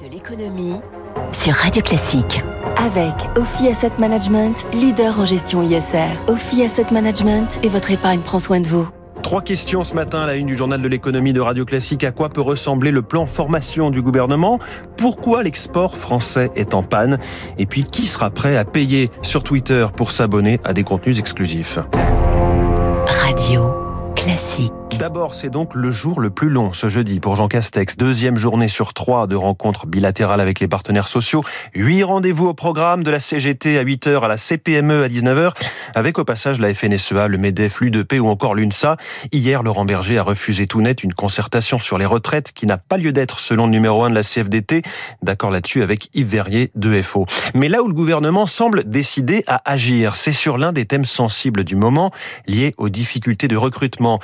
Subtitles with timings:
[0.00, 0.80] de l'économie
[1.32, 2.42] sur Radio Classique.
[2.76, 6.18] Avec Ophi Asset Management, leader en gestion ISR.
[6.28, 8.86] Ophi Asset Management et votre épargne prend soin de vous.
[9.22, 12.04] Trois questions ce matin à la une du journal de l'économie de Radio Classique.
[12.04, 14.58] À quoi peut ressembler le plan formation du gouvernement?
[14.96, 17.18] Pourquoi l'export français est en panne?
[17.58, 21.78] Et puis qui sera prêt à payer sur Twitter pour s'abonner à des contenus exclusifs?
[23.06, 23.74] Radio
[24.14, 24.72] Classique.
[24.98, 27.98] D'abord, c'est donc le jour le plus long ce jeudi pour Jean Castex.
[27.98, 31.42] Deuxième journée sur trois de rencontres bilatérales avec les partenaires sociaux.
[31.74, 35.52] Huit rendez-vous au programme de la CGT à 8h, à la CPME à 19h,
[35.94, 38.96] avec au passage la FNSEA, le MEDEF, l'UDP ou encore l'UNSA.
[39.32, 42.96] Hier, Laurent Berger a refusé tout net une concertation sur les retraites qui n'a pas
[42.96, 44.80] lieu d'être selon le numéro 1 de la CFDT.
[45.22, 47.26] D'accord là-dessus avec Yves Verrier de FO.
[47.52, 51.64] Mais là où le gouvernement semble décidé à agir, c'est sur l'un des thèmes sensibles
[51.64, 52.12] du moment,
[52.46, 54.20] liés aux difficultés de recrutement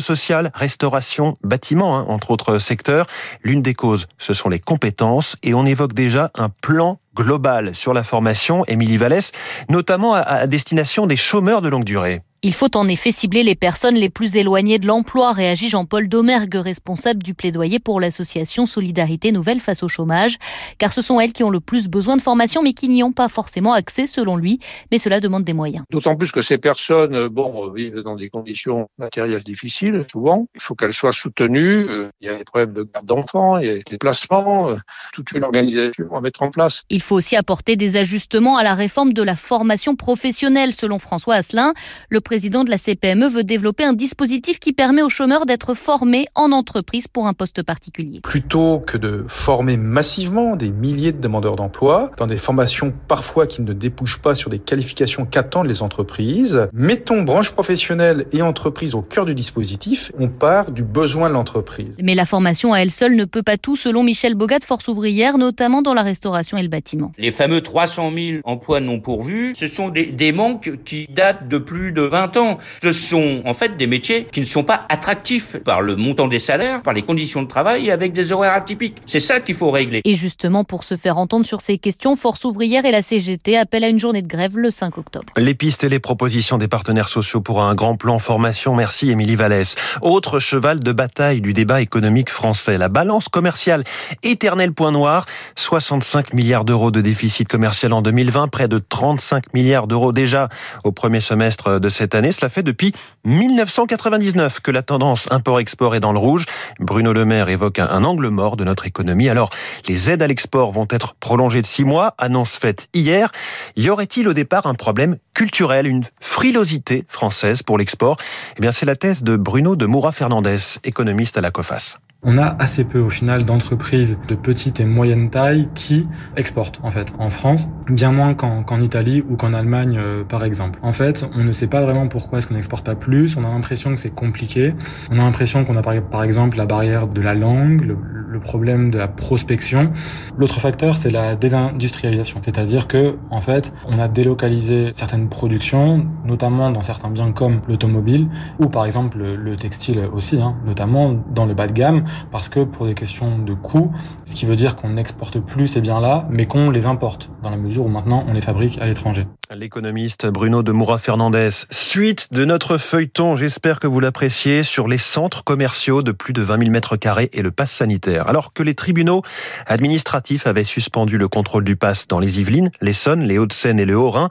[0.00, 3.06] médico-social, restauration, bâtiment, hein, entre autres secteurs.
[3.44, 7.92] L'une des causes, ce sont les compétences et on évoque déjà un plan global sur
[7.92, 9.32] la formation, Émilie Vallès,
[9.68, 12.22] notamment à destination des chômeurs de longue durée.
[12.42, 16.54] Il faut en effet cibler les personnes les plus éloignées de l'emploi, réagit Jean-Paul Domergue,
[16.54, 20.38] responsable du plaidoyer pour l'association Solidarité Nouvelle face au chômage,
[20.78, 23.12] car ce sont elles qui ont le plus besoin de formation, mais qui n'y ont
[23.12, 24.58] pas forcément accès selon lui,
[24.90, 25.84] mais cela demande des moyens.
[25.90, 30.46] D'autant plus que ces personnes, euh, bon, euh, vivent dans des conditions matérielles difficiles, souvent.
[30.54, 31.90] Il faut qu'elles soient soutenues.
[31.90, 34.74] Euh, il y a des problèmes de garde d'enfants, il y a des déplacements,
[35.12, 36.84] toute une organisation à mettre en place.
[36.88, 41.34] Il faut aussi apporter des ajustements à la réforme de la formation professionnelle, selon François
[41.34, 41.74] Asselin.
[42.08, 46.26] Le président de la CPME veut développer un dispositif qui permet aux chômeurs d'être formés
[46.36, 48.20] en entreprise pour un poste particulier.
[48.20, 53.62] Plutôt que de former massivement des milliers de demandeurs d'emploi dans des formations parfois qui
[53.62, 59.02] ne débouchent pas sur des qualifications qu'attendent les entreprises, mettons branche professionnelle et entreprise au
[59.02, 60.12] cœur du dispositif.
[60.16, 61.96] On part du besoin de l'entreprise.
[62.00, 65.36] Mais la formation à elle seule ne peut pas tout, selon Michel Bogat, Force ouvrière,
[65.36, 67.10] notamment dans la restauration et le bâtiment.
[67.18, 71.58] Les fameux 300 000 emplois non pourvus, ce sont des, des manques qui datent de
[71.58, 72.58] plus de 20 ans.
[72.82, 76.38] Ce sont en fait des métiers qui ne sont pas attractifs par le montant des
[76.38, 78.96] salaires, par les conditions de travail et avec des horaires atypiques.
[79.06, 80.00] C'est ça qu'il faut régler.
[80.04, 83.84] Et justement, pour se faire entendre sur ces questions, Force ouvrière et la CGT appellent
[83.84, 85.26] à une journée de grève le 5 octobre.
[85.36, 88.74] Les pistes et les propositions des partenaires sociaux pour un grand plan formation.
[88.74, 89.76] Merci Émilie Vallès.
[90.02, 93.84] Autre cheval de bataille du débat économique français, la balance commerciale.
[94.22, 95.26] Éternel point noir,
[95.56, 100.48] 65 milliards d'euros de déficit commercial en 2020, près de 35 milliards d'euros déjà
[100.84, 102.32] au premier semestre de cette année.
[102.32, 102.92] Cela fait depuis
[103.24, 106.46] 1999 que la tendance import-export est dans le rouge.
[106.78, 109.28] Bruno Le Maire évoque un, angle mort de notre économie.
[109.28, 109.50] Alors,
[109.88, 113.30] les aides à l'export vont être prolongées de six mois, annonce faite hier.
[113.76, 118.16] Y aurait-il au départ un problème culturel, une frilosité française pour l'export?
[118.56, 122.56] Eh bien, c'est la thèse de Bruno de Moura-Fernandez, économiste à la COFAS on a
[122.58, 127.30] assez peu au final d'entreprises de petite et moyenne taille qui exportent en fait en
[127.30, 130.78] France, bien moins qu'en Italie ou qu'en Allemagne euh, par exemple.
[130.82, 133.48] En fait, on ne sait pas vraiment pourquoi est-ce qu'on n'exporte pas plus, on a
[133.48, 134.74] l'impression que c'est compliqué,
[135.10, 137.96] on a l'impression qu'on a par, exemple la barrière de la langue, le,
[138.30, 139.90] le problème de la prospection.
[140.38, 146.70] L'autre facteur, c'est la désindustrialisation, c'est-à-dire que en fait, on a délocalisé certaines productions, notamment
[146.70, 148.28] dans certains biens comme l'automobile
[148.58, 152.60] ou par exemple le, textile aussi, hein, notamment dans le bas de gamme parce que
[152.60, 153.92] pour des questions de coût,
[154.24, 157.56] ce qui veut dire qu'on n'exporte plus ces biens-là, mais qu'on les importe, dans la
[157.56, 159.26] mesure où maintenant on les fabrique à l'étranger.
[159.52, 161.48] L'économiste Bruno de Moura-Fernandez.
[161.70, 166.40] Suite de notre feuilleton, j'espère que vous l'appréciez, sur les centres commerciaux de plus de
[166.40, 168.28] 20 000 mètres carrés et le pass sanitaire.
[168.28, 169.22] Alors que les tribunaux
[169.66, 173.96] administratifs avaient suspendu le contrôle du pass dans les Yvelines, l'Essonne, les Hauts-de-Seine et le
[173.96, 174.28] Haut-Rhin,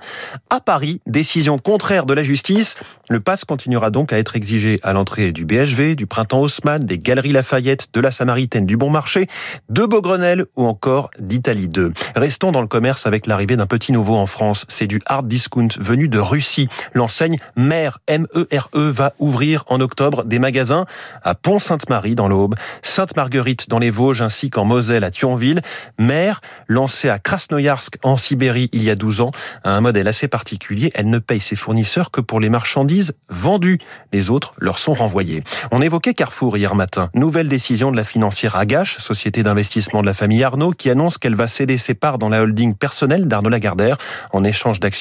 [0.49, 2.77] à Paris, décision contraire de la justice,
[3.09, 6.97] le pass continuera donc à être exigé à l'entrée du BHV, du Printemps Haussmann, des
[6.97, 9.27] Galeries Lafayette, de la Samaritaine, du Bon Marché,
[9.67, 11.91] de Beaugrenelle ou encore d'Italie 2.
[12.15, 14.65] Restons dans le commerce avec l'arrivée d'un petit nouveau en France.
[14.69, 16.69] C'est du hard discount venu de Russie.
[16.93, 20.85] L'enseigne Mère, M-E-R-E, e, va ouvrir en octobre des magasins
[21.23, 25.61] à Pont-Sainte-Marie dans l'Aube, Sainte-Marguerite dans les Vosges ainsi qu'en Moselle à Thionville.
[25.97, 29.31] Mère, lancée à Krasnoyarsk en Sibérie il y a 12 ans,
[29.63, 30.91] a un modèle assez particulier.
[30.93, 33.79] Elle ne paye ses fournisseurs que pour les marchandises vendus.
[34.13, 35.43] Les autres leur sont renvoyés.
[35.71, 37.09] On évoquait Carrefour hier matin.
[37.15, 41.35] Nouvelle décision de la financière Agache, société d'investissement de la famille Arnaud, qui annonce qu'elle
[41.35, 43.97] va céder ses parts dans la holding personnelle d'Arnaud Lagardère
[44.31, 44.98] en échange d'actions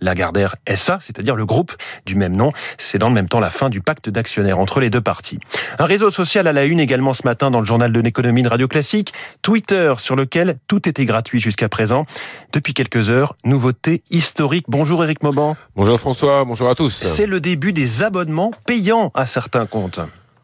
[0.00, 1.74] Lagardère SA, c'est-à-dire le groupe
[2.06, 2.52] du même nom.
[2.78, 5.38] C'est dans le même temps la fin du pacte d'actionnaires entre les deux parties.
[5.78, 8.48] Un réseau social à la une également ce matin dans le journal de l'économie de
[8.48, 9.12] Radio Classique.
[9.42, 12.06] Twitter sur lequel tout était gratuit jusqu'à présent.
[12.52, 14.64] Depuis quelques heures, nouveauté historique.
[14.68, 15.56] Bonjour Eric Mauban.
[15.76, 16.90] Bonjour François, bonjour à tous.
[16.92, 20.00] C'est le début des abonnements payants à certains comptes.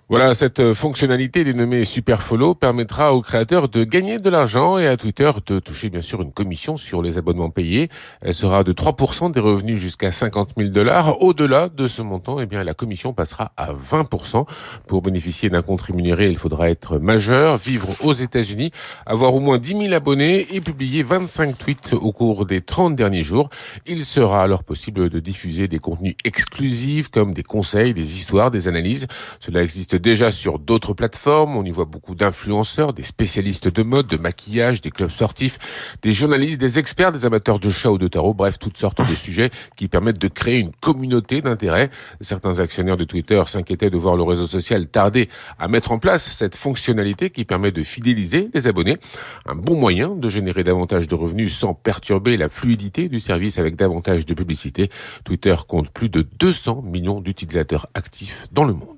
[0.09, 4.87] Voilà, cette euh, fonctionnalité dénommée Super Follow permettra aux créateurs de gagner de l'argent et
[4.87, 7.89] à Twitter de toucher bien sûr une commission sur les abonnements payés.
[8.23, 11.21] Elle sera de 3% des revenus jusqu'à 50 000 dollars.
[11.23, 14.47] Au-delà de ce montant, eh bien, la commission passera à 20%.
[14.87, 18.71] Pour bénéficier d'un compte rémunéré, il faudra être majeur, vivre aux États-Unis,
[19.07, 23.25] avoir au moins 10 000 abonnés et publier 25 tweets au cours des 30 derniers
[23.25, 23.51] jours.
[23.87, 28.69] Il sera alors possible de diffuser des contenus exclusifs comme des conseils, des histoires, des
[28.69, 29.09] analyses.
[29.41, 31.57] Cela existe déjà sur d'autres plateformes.
[31.57, 35.59] On y voit beaucoup d'influenceurs, des spécialistes de mode, de maquillage, des clubs sportifs,
[36.03, 39.15] des journalistes, des experts, des amateurs de chat ou de tarot, bref, toutes sortes de
[39.15, 41.91] sujets qui permettent de créer une communauté d'intérêt.
[42.21, 45.29] Certains actionnaires de Twitter s'inquiétaient de voir le réseau social tarder
[45.59, 48.97] à mettre en place cette fonctionnalité qui permet de fidéliser les abonnés.
[49.47, 53.77] Un bon moyen de générer davantage de revenus sans perturber la fluidité du service avec
[53.77, 54.91] davantage de publicité.
[55.25, 58.97] Twitter compte plus de 200 millions d'utilisateurs actifs dans le monde.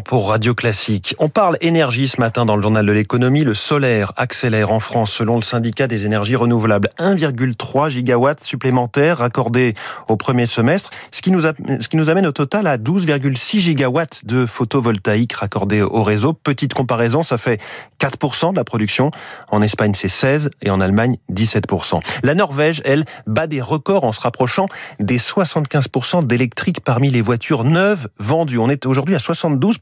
[0.00, 1.14] Pour Radio Classique.
[1.18, 3.44] On parle énergie ce matin dans le journal de l'économie.
[3.44, 6.88] Le solaire accélère en France selon le syndicat des énergies renouvelables.
[6.98, 9.74] 1,3 gigawatts supplémentaires raccordés
[10.08, 14.24] au premier semestre, ce qui nous, ce qui nous amène au total à 12,6 gigawatts
[14.24, 16.32] de photovoltaïque raccordés au réseau.
[16.32, 17.60] Petite comparaison, ça fait
[18.00, 19.10] 4% de la production.
[19.50, 22.00] En Espagne, c'est 16 et en Allemagne, 17%.
[22.22, 24.66] La Norvège, elle, bat des records en se rapprochant
[25.00, 28.58] des 75% d'électrique parmi les voitures neuves vendues.
[28.58, 29.78] On est aujourd'hui à 72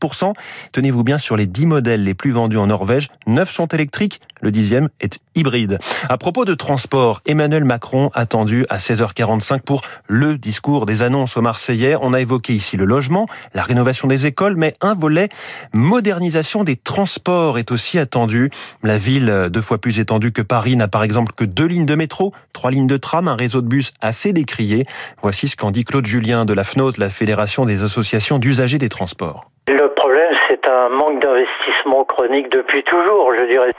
[0.73, 4.51] Tenez-vous bien sur les 10 modèles les plus vendus en Norvège, 9 sont électriques, le
[4.51, 5.79] dixième est hybride.
[6.09, 11.43] À propos de transport, Emmanuel Macron attendu à 16h45 pour le discours des annonces aux
[11.43, 11.97] Marseillais.
[12.01, 15.29] On a évoqué ici le logement, la rénovation des écoles, mais un volet
[15.73, 18.51] modernisation des transports est aussi attendu.
[18.83, 21.95] La ville, deux fois plus étendue que Paris, n'a par exemple que deux lignes de
[21.95, 24.85] métro, trois lignes de tram, un réseau de bus assez décrié.
[25.23, 28.89] Voici ce qu'en dit Claude Julien de la FNOT, la Fédération des associations d'usagers des
[28.89, 29.52] transports.
[29.69, 33.73] Le problème, c'est un manque d'investissement chronique depuis toujours, je dirais.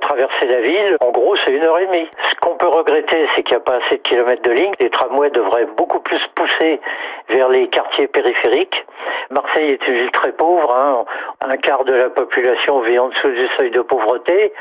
[0.00, 2.06] Traverser la ville, en gros, c'est une heure et demie.
[2.30, 4.72] Ce qu'on peut regretter, c'est qu'il n'y a pas assez de kilomètres de ligne.
[4.78, 6.80] Les tramways devraient beaucoup plus pousser
[7.28, 8.84] vers les quartiers périphériques.
[9.30, 10.72] Marseille est une ville très pauvre.
[10.72, 11.04] Hein.
[11.40, 14.52] Un quart de la population vit en dessous du seuil de pauvreté.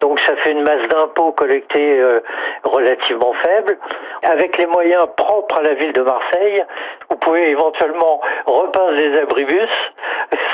[0.00, 2.20] Donc ça fait une masse d'impôts collectés euh,
[2.64, 3.78] relativement faible.
[4.22, 6.62] Avec les moyens propres à la ville de Marseille,
[7.10, 9.68] vous pouvez éventuellement repeindre les abribus.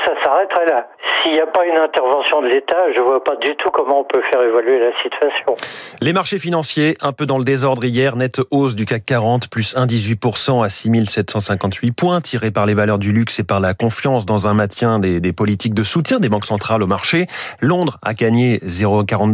[0.05, 0.87] Ça s'arrêterait là.
[1.21, 4.01] S'il n'y a pas une intervention de l'État, je ne vois pas du tout comment
[4.01, 5.55] on peut faire évoluer la situation.
[6.01, 9.75] Les marchés financiers, un peu dans le désordre hier, nette hausse du CAC 40, plus
[9.75, 14.47] 1,18% à 6758 points, tiré par les valeurs du luxe et par la confiance dans
[14.47, 17.27] un maintien des, politiques de soutien des banques centrales au marché.
[17.61, 18.59] Londres a gagné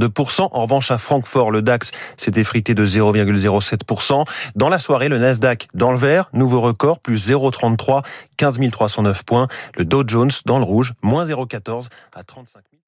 [0.08, 0.50] 0,42%.
[0.52, 4.26] En revanche, à Francfort, le DAX s'est effrité de 0,07%.
[4.56, 8.04] Dans la soirée, le Nasdaq dans le vert, nouveau record, plus 0,33,
[8.38, 9.48] 15 309 points.
[9.78, 12.73] Le Dow Jones dans le rouge, moins 0,14 à 35 000.